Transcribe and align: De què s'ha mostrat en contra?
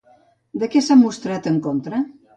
De 0.63 0.69
què 0.75 0.81
s'ha 0.87 0.97
mostrat 1.03 1.51
en 1.53 1.63
contra? 1.69 2.01